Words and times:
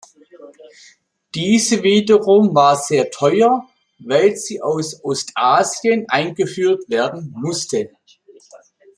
Diese 1.35 1.83
wiederum 1.83 2.55
war 2.55 2.75
sehr 2.75 3.11
teuer, 3.11 3.69
weil 3.99 4.35
sie 4.35 4.59
aus 4.59 4.99
Ostasien 5.03 6.05
eingeführt 6.09 6.89
werden 6.89 7.31
musste. 7.37 7.91